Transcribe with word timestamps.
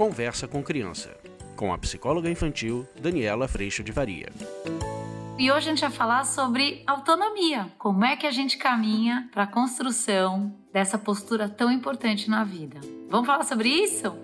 Conversa 0.00 0.48
com 0.48 0.62
Criança, 0.62 1.14
com 1.54 1.74
a 1.74 1.76
psicóloga 1.76 2.30
infantil 2.30 2.88
Daniela 2.98 3.46
Freixo 3.46 3.84
de 3.84 3.92
Varia. 3.92 4.30
E 5.38 5.52
hoje 5.52 5.68
a 5.68 5.74
gente 5.74 5.82
vai 5.82 5.90
falar 5.90 6.24
sobre 6.24 6.82
autonomia. 6.86 7.70
Como 7.76 8.02
é 8.02 8.16
que 8.16 8.26
a 8.26 8.30
gente 8.30 8.56
caminha 8.56 9.28
para 9.30 9.42
a 9.42 9.46
construção 9.46 10.56
dessa 10.72 10.96
postura 10.96 11.50
tão 11.50 11.70
importante 11.70 12.30
na 12.30 12.44
vida? 12.44 12.80
Vamos 13.10 13.26
falar 13.26 13.44
sobre 13.44 13.68
isso? 13.68 14.16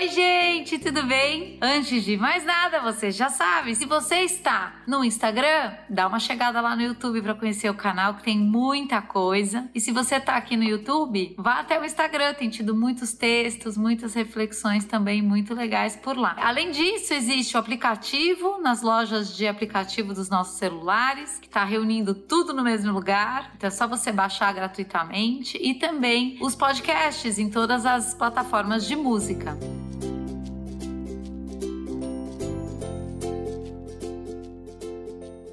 Oi, 0.00 0.08
gente, 0.08 0.78
tudo 0.78 1.02
bem? 1.02 1.58
Antes 1.60 2.02
de 2.02 2.16
mais 2.16 2.42
nada, 2.42 2.80
você 2.80 3.10
já 3.10 3.28
sabe, 3.28 3.74
se 3.74 3.84
você 3.84 4.20
está 4.20 4.76
no 4.86 5.04
Instagram, 5.04 5.74
dá 5.90 6.06
uma 6.06 6.18
chegada 6.18 6.58
lá 6.58 6.74
no 6.74 6.80
YouTube 6.80 7.20
para 7.20 7.34
conhecer 7.34 7.68
o 7.68 7.74
canal, 7.74 8.14
que 8.14 8.22
tem 8.22 8.38
muita 8.38 9.02
coisa. 9.02 9.68
E 9.74 9.78
se 9.78 9.92
você 9.92 10.14
está 10.14 10.36
aqui 10.36 10.56
no 10.56 10.64
YouTube, 10.64 11.34
vá 11.36 11.60
até 11.60 11.78
o 11.78 11.84
Instagram, 11.84 12.32
tem 12.32 12.48
tido 12.48 12.74
muitos 12.74 13.12
textos, 13.12 13.76
muitas 13.76 14.14
reflexões 14.14 14.86
também 14.86 15.20
muito 15.20 15.52
legais 15.52 15.96
por 15.96 16.16
lá. 16.16 16.34
Além 16.38 16.70
disso, 16.70 17.12
existe 17.12 17.54
o 17.54 17.60
aplicativo 17.60 18.58
nas 18.58 18.80
lojas 18.80 19.36
de 19.36 19.46
aplicativo 19.46 20.14
dos 20.14 20.30
nossos 20.30 20.56
celulares, 20.56 21.38
que 21.38 21.46
está 21.46 21.62
reunindo 21.62 22.14
tudo 22.14 22.54
no 22.54 22.64
mesmo 22.64 22.90
lugar. 22.90 23.52
Então 23.54 23.68
é 23.68 23.70
só 23.70 23.86
você 23.86 24.10
baixar 24.10 24.54
gratuitamente 24.54 25.58
e 25.60 25.74
também 25.74 26.38
os 26.40 26.54
podcasts 26.54 27.38
em 27.38 27.50
todas 27.50 27.84
as 27.84 28.14
plataformas 28.14 28.86
de 28.86 28.96
música. 28.96 29.58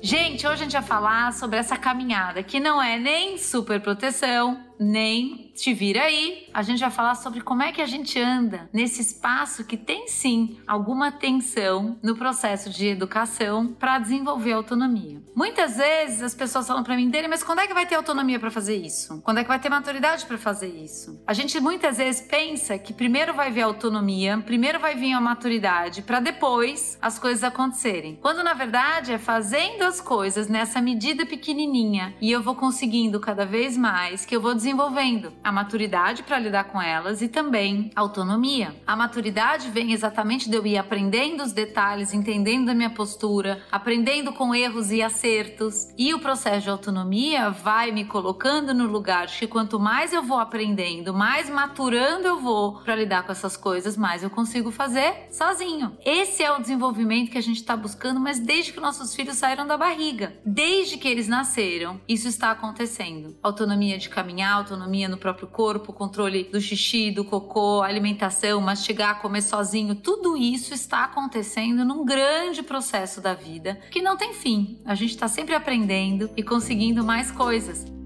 Gente, 0.10 0.48
hoje 0.48 0.62
a 0.62 0.64
gente 0.64 0.72
vai 0.72 0.82
falar 0.82 1.34
sobre 1.34 1.60
essa 1.60 1.76
caminhada 1.76 2.42
que 2.42 2.62
não 2.62 2.82
é 2.82 2.98
nem 2.98 3.38
super 3.38 3.82
proteção, 3.82 4.58
nem 4.80 5.47
te 5.58 5.74
vira 5.74 6.04
aí. 6.04 6.48
A 6.54 6.62
gente 6.62 6.80
vai 6.80 6.92
falar 6.92 7.16
sobre 7.16 7.42
como 7.42 7.64
é 7.64 7.72
que 7.72 7.82
a 7.82 7.86
gente 7.86 8.20
anda 8.20 8.70
nesse 8.72 9.02
espaço 9.02 9.66
que 9.66 9.76
tem 9.76 10.08
sim 10.08 10.60
alguma 10.68 11.12
tensão 11.12 11.98
no 12.02 12.16
processo 12.16 12.70
de 12.70 12.88
educação 12.88 13.68
para 13.68 14.00
desenvolver 14.00 14.54
autonomia. 14.54 15.22
Muitas 15.36 15.78
vezes 15.78 16.22
as 16.22 16.36
pessoas 16.36 16.68
falam 16.68 16.84
para 16.84 16.96
mim, 16.96 17.10
dele, 17.10 17.28
mas 17.28 17.44
quando 17.44 17.60
é 17.60 17.68
que 17.68 17.74
vai 17.74 17.86
ter 17.86 17.96
autonomia 17.96 18.40
para 18.40 18.52
fazer 18.52 18.76
isso? 18.76 19.22
Quando 19.22 19.40
é 19.40 19.44
que 19.44 19.48
vai 19.48 19.60
ter 19.60 19.70
maturidade 19.70 20.26
para 20.26 20.38
fazer 20.38 20.68
isso? 20.68 21.22
A 21.26 21.34
gente 21.34 21.60
muitas 21.60 21.98
vezes 21.98 22.22
pensa 22.22 22.78
que 22.78 22.94
primeiro 22.94 23.34
vai 23.34 23.52
vir 23.52 23.62
a 23.62 23.66
autonomia, 23.66 24.38
primeiro 24.46 24.80
vai 24.80 24.96
vir 24.96 25.14
a 25.14 25.22
maturidade, 25.22 26.02
para 26.02 26.20
depois 26.20 26.98
as 27.02 27.18
coisas 27.18 27.44
acontecerem. 27.44 28.18
Quando 28.22 28.44
na 28.44 28.54
verdade 28.54 29.12
é 29.12 29.18
fazendo 29.18 29.84
as 29.84 30.00
coisas 30.00 30.48
nessa 30.48 30.82
medida 30.82 31.26
pequenininha 31.26 32.14
e 32.22 32.32
eu 32.32 32.42
vou 32.42 32.56
conseguindo 32.56 33.20
cada 33.20 33.46
vez 33.46 33.78
mais 33.78 34.26
que 34.26 34.36
eu 34.36 34.42
vou 34.42 34.54
desenvolvendo 34.54 35.34
a 35.48 35.52
maturidade 35.52 36.24
para 36.24 36.40
lidar 36.40 36.66
com 36.66 36.82
elas 36.82 37.22
e 37.22 37.30
também 37.30 37.90
autonomia. 37.96 38.76
A 38.86 38.98
maturidade 38.98 39.70
vem 39.70 39.94
exatamente 39.94 40.50
de 40.50 40.58
eu 40.58 40.66
ir 40.66 40.78
aprendendo 40.78 41.42
os 41.42 41.54
detalhes, 41.54 42.14
entendendo 42.14 42.68
a 42.68 42.74
minha 42.74 42.90
postura, 42.90 43.64
aprendendo 43.72 44.34
com 44.34 44.54
erros 44.54 44.92
e 44.92 45.02
acertos. 45.02 45.88
E 45.98 46.14
o 46.14 46.20
processo 46.20 46.64
de 46.64 46.70
autonomia 46.70 47.50
vai 47.50 47.94
me 47.94 48.04
colocando 48.04 48.74
no 48.74 48.88
lugar 48.88 49.28
de 49.28 49.38
que 49.38 49.48
quanto 49.48 49.80
mais 49.80 50.12
eu 50.12 50.22
vou 50.22 50.38
aprendendo, 50.38 51.14
mais 51.14 51.50
maturando 51.50 52.28
eu 52.28 52.42
vou 52.42 52.82
para 52.82 52.98
lidar 52.98 53.24
com 53.24 53.32
essas 53.32 53.56
coisas, 53.56 53.96
mais 53.96 54.24
eu 54.24 54.30
consigo 54.30 54.70
fazer 54.70 55.30
sozinho. 55.32 55.98
Esse 56.04 56.44
é 56.44 56.52
o 56.52 56.60
desenvolvimento 56.60 57.32
que 57.32 57.38
a 57.38 57.42
gente 57.42 57.62
está 57.62 57.78
buscando, 57.78 58.20
mas 58.20 58.38
desde 58.38 58.74
que 58.74 58.82
nossos 58.82 59.16
filhos 59.16 59.38
saíram 59.38 59.66
da 59.66 59.78
barriga, 59.78 60.34
desde 60.46 60.98
que 60.98 61.08
eles 61.08 61.30
nasceram, 61.30 62.02
isso 62.06 62.28
está 62.28 62.52
acontecendo. 62.52 63.38
Autonomia 63.42 63.98
de 63.98 64.10
caminhar, 64.10 64.54
autonomia 64.54 65.08
no 65.08 65.18
próprio 65.18 65.37
próprio 65.38 65.48
corpo, 65.48 65.94
controle 65.94 66.46
do 66.46 66.60
xixi, 66.60 67.12
do 67.12 67.24
cocô, 67.24 67.84
alimentação, 67.84 68.60
mastigar, 68.60 69.22
comer 69.22 69.42
sozinho, 69.42 69.94
tudo 69.94 70.36
isso 70.36 70.74
está 70.74 71.04
acontecendo 71.04 71.86
num 71.86 72.04
grande 72.04 72.64
processo 72.64 73.22
da 73.22 73.36
vida 73.36 73.80
que 73.92 74.02
não 74.02 74.18
tem 74.18 74.34
fim. 74.34 74.80
A 74.84 74.96
gente 74.96 75.12
está 75.12 75.28
sempre 75.28 75.54
aprendendo 75.54 76.30
e 76.36 76.42
conseguindo 76.42 77.04
mais 77.04 77.30
coisas. 77.32 77.97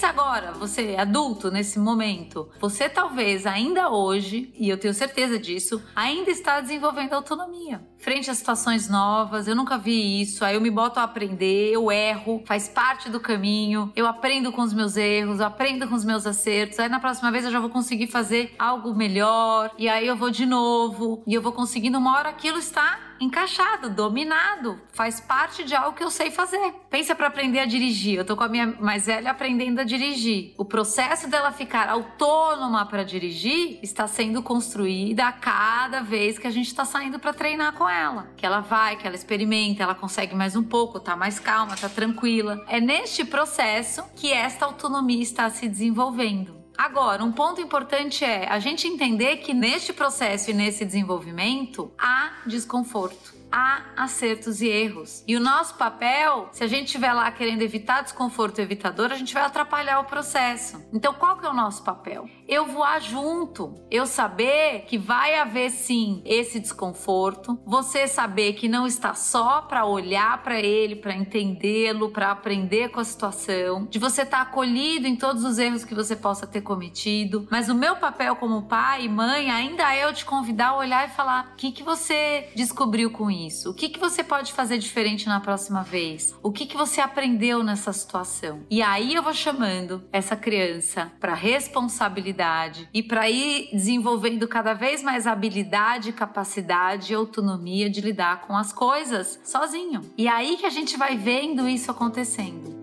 Pensa 0.00 0.18
agora, 0.18 0.52
você 0.52 0.96
adulto 0.98 1.50
nesse 1.50 1.78
momento, 1.78 2.48
você 2.58 2.88
talvez 2.88 3.44
ainda 3.44 3.90
hoje, 3.90 4.50
e 4.58 4.66
eu 4.66 4.78
tenho 4.78 4.94
certeza 4.94 5.38
disso, 5.38 5.82
ainda 5.94 6.30
está 6.30 6.58
desenvolvendo 6.58 7.12
autonomia. 7.12 7.86
Frente 7.98 8.30
a 8.30 8.34
situações 8.34 8.88
novas, 8.88 9.46
eu 9.46 9.54
nunca 9.54 9.76
vi 9.76 10.22
isso, 10.22 10.42
aí 10.42 10.54
eu 10.54 10.60
me 10.62 10.70
boto 10.70 10.98
a 10.98 11.02
aprender, 11.02 11.70
eu 11.70 11.92
erro, 11.92 12.42
faz 12.46 12.66
parte 12.66 13.10
do 13.10 13.20
caminho, 13.20 13.92
eu 13.94 14.06
aprendo 14.06 14.50
com 14.50 14.62
os 14.62 14.72
meus 14.72 14.96
erros, 14.96 15.38
eu 15.38 15.44
aprendo 15.44 15.86
com 15.86 15.94
os 15.94 16.04
meus 16.06 16.26
acertos, 16.26 16.78
aí 16.78 16.88
na 16.88 16.98
próxima 16.98 17.30
vez 17.30 17.44
eu 17.44 17.50
já 17.50 17.60
vou 17.60 17.68
conseguir 17.68 18.06
fazer 18.06 18.54
algo 18.58 18.94
melhor, 18.94 19.70
e 19.76 19.86
aí 19.86 20.06
eu 20.06 20.16
vou 20.16 20.30
de 20.30 20.46
novo, 20.46 21.22
e 21.26 21.34
eu 21.34 21.42
vou 21.42 21.52
conseguindo, 21.52 21.98
uma 21.98 22.16
hora 22.16 22.30
aquilo 22.30 22.56
está 22.56 23.09
encaixado, 23.20 23.90
dominado, 23.90 24.80
faz 24.92 25.20
parte 25.20 25.62
de 25.62 25.74
algo 25.74 25.96
que 25.96 26.02
eu 26.02 26.10
sei 26.10 26.30
fazer. 26.30 26.74
Pensa 26.88 27.14
para 27.14 27.28
aprender 27.28 27.58
a 27.58 27.66
dirigir. 27.66 28.16
Eu 28.16 28.24
tô 28.24 28.36
com 28.36 28.44
a 28.44 28.48
minha 28.48 28.66
mais 28.80 29.06
velha 29.06 29.30
aprendendo 29.30 29.80
a 29.80 29.84
dirigir. 29.84 30.54
O 30.56 30.64
processo 30.64 31.28
dela 31.28 31.52
ficar 31.52 31.88
autônoma 31.88 32.86
para 32.86 33.04
dirigir 33.04 33.78
está 33.82 34.06
sendo 34.06 34.42
construída 34.42 35.26
a 35.26 35.32
cada 35.32 36.00
vez 36.00 36.38
que 36.38 36.46
a 36.46 36.50
gente 36.50 36.68
está 36.68 36.84
saindo 36.84 37.18
para 37.18 37.32
treinar 37.32 37.74
com 37.74 37.88
ela. 37.88 38.32
Que 38.36 38.46
ela 38.46 38.60
vai, 38.60 38.96
que 38.96 39.06
ela 39.06 39.16
experimenta, 39.16 39.82
ela 39.82 39.94
consegue 39.94 40.34
mais 40.34 40.56
um 40.56 40.62
pouco, 40.62 40.98
tá 40.98 41.14
mais 41.14 41.38
calma, 41.38 41.76
tá 41.76 41.88
tranquila. 41.88 42.64
É 42.66 42.80
neste 42.80 43.24
processo 43.24 44.02
que 44.16 44.32
esta 44.32 44.64
autonomia 44.64 45.22
está 45.22 45.50
se 45.50 45.68
desenvolvendo. 45.68 46.59
Agora, 46.82 47.22
um 47.22 47.30
ponto 47.30 47.60
importante 47.60 48.24
é 48.24 48.48
a 48.48 48.58
gente 48.58 48.88
entender 48.88 49.36
que 49.36 49.52
neste 49.52 49.92
processo 49.92 50.50
e 50.50 50.54
nesse 50.54 50.82
desenvolvimento 50.82 51.92
há 51.98 52.32
desconforto 52.46 53.34
há 53.50 53.82
acertos 53.96 54.60
e 54.60 54.68
erros. 54.68 55.24
E 55.26 55.36
o 55.36 55.40
nosso 55.40 55.74
papel, 55.74 56.48
se 56.52 56.62
a 56.62 56.66
gente 56.66 56.86
estiver 56.86 57.12
lá 57.12 57.30
querendo 57.30 57.62
evitar 57.62 58.02
desconforto 58.02 58.60
evitador, 58.60 59.10
a 59.12 59.16
gente 59.16 59.34
vai 59.34 59.42
atrapalhar 59.42 60.00
o 60.00 60.04
processo. 60.04 60.82
Então, 60.92 61.14
qual 61.14 61.36
que 61.36 61.46
é 61.46 61.50
o 61.50 61.54
nosso 61.54 61.82
papel? 61.82 62.28
Eu 62.48 62.66
voar 62.66 63.00
junto, 63.00 63.74
eu 63.90 64.06
saber 64.06 64.84
que 64.86 64.98
vai 64.98 65.38
haver 65.38 65.70
sim 65.70 66.22
esse 66.24 66.60
desconforto, 66.60 67.58
você 67.64 68.06
saber 68.06 68.54
que 68.54 68.68
não 68.68 68.86
está 68.86 69.14
só 69.14 69.62
para 69.62 69.84
olhar 69.84 70.42
para 70.42 70.58
ele, 70.60 70.96
para 70.96 71.14
entendê-lo, 71.14 72.10
para 72.10 72.30
aprender 72.30 72.90
com 72.90 73.00
a 73.00 73.04
situação, 73.04 73.86
de 73.86 73.98
você 73.98 74.22
estar 74.22 74.38
tá 74.38 74.42
acolhido 74.42 75.06
em 75.06 75.16
todos 75.16 75.44
os 75.44 75.58
erros 75.58 75.84
que 75.84 75.94
você 75.94 76.16
possa 76.16 76.46
ter 76.46 76.60
cometido, 76.60 77.46
mas 77.50 77.68
o 77.68 77.74
meu 77.74 77.96
papel 77.96 78.36
como 78.36 78.62
pai 78.62 79.04
e 79.04 79.08
mãe 79.08 79.50
ainda 79.50 79.94
é 79.94 80.04
eu 80.04 80.12
te 80.12 80.24
convidar 80.24 80.68
a 80.68 80.76
olhar 80.76 81.08
e 81.08 81.12
falar: 81.12 81.52
o 81.52 81.56
que, 81.56 81.72
que 81.72 81.82
você 81.82 82.48
descobriu 82.54 83.10
com 83.10 83.30
isso? 83.30 83.39
Isso? 83.46 83.70
O 83.70 83.74
que, 83.74 83.88
que 83.88 83.98
você 83.98 84.22
pode 84.22 84.52
fazer 84.52 84.78
diferente 84.78 85.26
na 85.26 85.40
próxima 85.40 85.82
vez? 85.82 86.34
O 86.42 86.50
que, 86.50 86.66
que 86.66 86.76
você 86.76 87.00
aprendeu 87.00 87.62
nessa 87.62 87.92
situação? 87.92 88.60
E 88.70 88.82
aí 88.82 89.14
eu 89.14 89.22
vou 89.22 89.34
chamando 89.34 90.02
essa 90.12 90.36
criança 90.36 91.12
para 91.20 91.34
responsabilidade 91.34 92.88
e 92.92 93.02
para 93.02 93.28
ir 93.28 93.68
desenvolvendo 93.72 94.46
cada 94.48 94.74
vez 94.74 95.02
mais 95.02 95.26
habilidade, 95.26 96.12
capacidade 96.12 97.12
e 97.12 97.16
autonomia 97.16 97.90
de 97.90 98.00
lidar 98.00 98.42
com 98.42 98.56
as 98.56 98.72
coisas 98.72 99.40
sozinho. 99.44 100.02
E 100.16 100.28
aí 100.28 100.56
que 100.56 100.66
a 100.66 100.70
gente 100.70 100.96
vai 100.96 101.16
vendo 101.16 101.68
isso 101.68 101.90
acontecendo. 101.90 102.79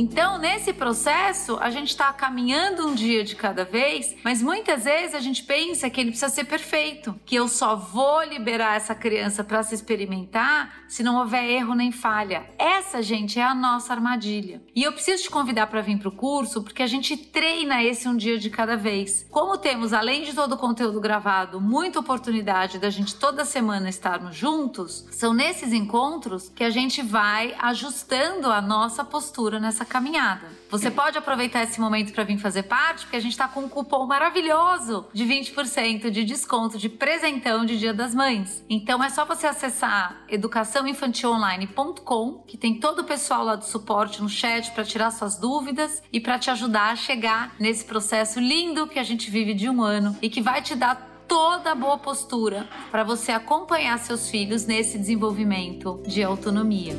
Então, 0.00 0.38
nesse 0.38 0.72
processo, 0.72 1.58
a 1.60 1.70
gente 1.70 1.88
está 1.88 2.12
caminhando 2.12 2.86
um 2.86 2.94
dia 2.94 3.24
de 3.24 3.34
cada 3.34 3.64
vez, 3.64 4.14
mas 4.22 4.40
muitas 4.40 4.84
vezes 4.84 5.12
a 5.12 5.18
gente 5.18 5.42
pensa 5.42 5.90
que 5.90 6.00
ele 6.00 6.10
precisa 6.10 6.32
ser 6.32 6.44
perfeito, 6.44 7.18
que 7.26 7.34
eu 7.34 7.48
só 7.48 7.74
vou 7.74 8.22
liberar 8.22 8.76
essa 8.76 8.94
criança 8.94 9.42
para 9.42 9.60
se 9.64 9.74
experimentar 9.74 10.84
se 10.86 11.02
não 11.02 11.18
houver 11.18 11.44
erro 11.50 11.74
nem 11.74 11.90
falha. 11.90 12.48
Essa, 12.56 13.02
gente, 13.02 13.40
é 13.40 13.42
a 13.42 13.56
nossa 13.56 13.92
armadilha. 13.92 14.62
E 14.72 14.84
eu 14.84 14.92
preciso 14.92 15.24
te 15.24 15.30
convidar 15.30 15.66
para 15.66 15.80
vir 15.80 15.98
para 15.98 16.10
o 16.10 16.12
curso 16.12 16.62
porque 16.62 16.84
a 16.84 16.86
gente 16.86 17.16
treina 17.16 17.82
esse 17.82 18.06
um 18.06 18.16
dia 18.16 18.38
de 18.38 18.50
cada 18.50 18.76
vez. 18.76 19.26
Como 19.28 19.58
temos, 19.58 19.92
além 19.92 20.22
de 20.22 20.32
todo 20.32 20.52
o 20.52 20.58
conteúdo 20.58 21.00
gravado, 21.00 21.60
muita 21.60 21.98
oportunidade 21.98 22.78
da 22.78 22.88
gente 22.88 23.16
toda 23.16 23.44
semana 23.44 23.88
estarmos 23.88 24.36
juntos, 24.36 25.08
são 25.10 25.34
nesses 25.34 25.72
encontros 25.72 26.48
que 26.50 26.62
a 26.62 26.70
gente 26.70 27.02
vai 27.02 27.52
ajustando 27.58 28.52
a 28.52 28.62
nossa 28.62 29.04
postura 29.04 29.58
nessa 29.58 29.87
caminhada. 29.88 30.58
Você 30.70 30.90
pode 30.90 31.16
aproveitar 31.16 31.62
esse 31.62 31.80
momento 31.80 32.12
para 32.12 32.24
vir 32.24 32.36
fazer 32.38 32.64
parte, 32.64 33.04
porque 33.04 33.16
a 33.16 33.20
gente 33.20 33.32
está 33.32 33.48
com 33.48 33.60
um 33.60 33.68
cupom 33.68 34.06
maravilhoso 34.06 35.06
de 35.14 35.24
20% 35.24 36.10
de 36.10 36.24
desconto 36.24 36.76
de 36.76 36.90
presentão 36.90 37.64
de 37.64 37.78
Dia 37.78 37.94
das 37.94 38.14
Mães. 38.14 38.62
Então 38.68 39.02
é 39.02 39.08
só 39.08 39.24
você 39.24 39.46
acessar 39.46 40.20
educaçãoinfantilonline.com, 40.28 42.44
que 42.46 42.58
tem 42.58 42.78
todo 42.78 42.98
o 43.00 43.04
pessoal 43.04 43.44
lá 43.44 43.56
do 43.56 43.64
suporte 43.64 44.20
no 44.20 44.28
chat 44.28 44.70
para 44.72 44.84
tirar 44.84 45.10
suas 45.10 45.36
dúvidas 45.36 46.02
e 46.12 46.20
para 46.20 46.38
te 46.38 46.50
ajudar 46.50 46.92
a 46.92 46.96
chegar 46.96 47.54
nesse 47.58 47.82
processo 47.84 48.38
lindo 48.38 48.86
que 48.86 48.98
a 48.98 49.04
gente 49.04 49.30
vive 49.30 49.54
de 49.54 49.70
um 49.70 49.82
ano 49.82 50.14
e 50.20 50.28
que 50.28 50.42
vai 50.42 50.60
te 50.60 50.74
dar 50.74 51.24
toda 51.26 51.72
a 51.72 51.74
boa 51.74 51.96
postura 51.98 52.68
para 52.90 53.04
você 53.04 53.32
acompanhar 53.32 53.98
seus 53.98 54.28
filhos 54.28 54.66
nesse 54.66 54.98
desenvolvimento 54.98 56.02
de 56.06 56.22
autonomia. 56.22 56.94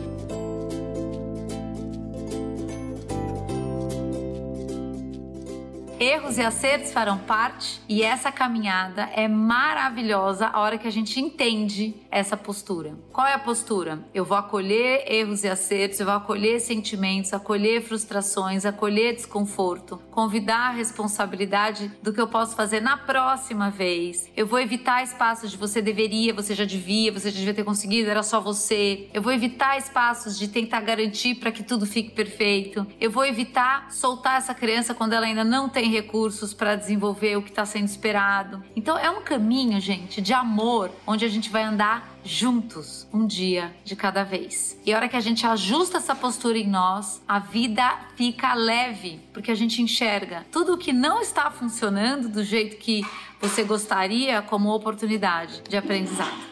Erros 5.99 6.37
e 6.37 6.41
acertos 6.41 6.93
farão 6.93 7.17
parte 7.17 7.81
e 7.89 8.01
essa 8.03 8.31
caminhada 8.31 9.09
é 9.13 9.27
maravilhosa 9.27 10.47
a 10.47 10.61
hora 10.61 10.77
que 10.77 10.87
a 10.87 10.91
gente 10.91 11.19
entende 11.19 11.93
essa 12.09 12.37
postura. 12.37 12.95
Qual 13.11 13.27
é 13.27 13.33
a 13.33 13.39
postura? 13.39 13.99
Eu 14.13 14.23
vou 14.23 14.37
acolher 14.37 15.03
erros 15.11 15.43
e 15.43 15.49
acertos, 15.49 15.99
eu 15.99 16.05
vou 16.05 16.15
acolher 16.15 16.61
sentimentos, 16.61 17.33
acolher 17.33 17.81
frustrações, 17.81 18.65
acolher 18.65 19.13
desconforto, 19.13 20.01
convidar 20.09 20.69
a 20.69 20.71
responsabilidade 20.71 21.91
do 22.01 22.13
que 22.13 22.21
eu 22.21 22.27
posso 22.27 22.55
fazer 22.55 22.79
na 22.79 22.95
próxima 22.95 23.69
vez. 23.69 24.31
Eu 24.37 24.47
vou 24.47 24.59
evitar 24.61 25.03
espaços 25.03 25.51
de 25.51 25.57
você 25.57 25.81
deveria, 25.81 26.33
você 26.33 26.55
já 26.55 26.63
devia, 26.63 27.11
você 27.11 27.29
já 27.29 27.39
devia 27.39 27.53
ter 27.53 27.65
conseguido, 27.65 28.09
era 28.09 28.23
só 28.23 28.39
você. 28.39 29.09
Eu 29.13 29.21
vou 29.21 29.33
evitar 29.33 29.77
espaços 29.77 30.39
de 30.39 30.47
tentar 30.47 30.79
garantir 30.79 31.35
para 31.35 31.51
que 31.51 31.61
tudo 31.61 31.85
fique 31.85 32.11
perfeito. 32.11 32.87
Eu 33.01 33.11
vou 33.11 33.25
evitar 33.25 33.91
soltar 33.91 34.37
essa 34.37 34.53
criança 34.53 34.93
quando 34.93 35.11
ela 35.11 35.25
ainda 35.25 35.43
não 35.43 35.67
recursos 35.89 36.53
para 36.53 36.75
desenvolver 36.75 37.35
o 37.37 37.41
que 37.41 37.49
está 37.49 37.65
sendo 37.65 37.85
esperado. 37.85 38.63
Então 38.75 38.97
é 38.97 39.09
um 39.09 39.21
caminho, 39.21 39.79
gente, 39.79 40.21
de 40.21 40.33
amor, 40.33 40.91
onde 41.05 41.25
a 41.25 41.29
gente 41.29 41.49
vai 41.49 41.63
andar 41.63 42.17
juntos, 42.23 43.07
um 43.13 43.25
dia 43.25 43.73
de 43.83 43.95
cada 43.95 44.23
vez. 44.23 44.79
E 44.85 44.93
a 44.93 44.97
hora 44.97 45.07
que 45.07 45.15
a 45.15 45.21
gente 45.21 45.45
ajusta 45.45 45.97
essa 45.97 46.15
postura 46.15 46.57
em 46.57 46.67
nós, 46.67 47.21
a 47.27 47.39
vida 47.39 47.99
fica 48.15 48.53
leve, 48.53 49.19
porque 49.33 49.51
a 49.51 49.55
gente 49.55 49.81
enxerga 49.81 50.45
tudo 50.51 50.73
o 50.73 50.77
que 50.77 50.93
não 50.93 51.21
está 51.21 51.49
funcionando 51.49 52.29
do 52.29 52.43
jeito 52.43 52.77
que 52.77 53.05
você 53.39 53.63
gostaria 53.63 54.41
como 54.41 54.69
oportunidade 54.69 55.61
de 55.67 55.77
aprendizado. 55.77 56.48